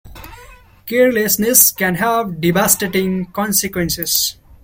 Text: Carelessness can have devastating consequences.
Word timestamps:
Carelessness 0.87 1.69
can 1.71 1.93
have 1.93 2.41
devastating 2.41 3.25
consequences. 3.27 4.37